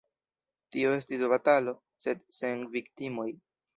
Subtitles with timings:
[0.75, 1.75] Tio estis batalo,
[2.07, 3.29] sed sen viktimoj.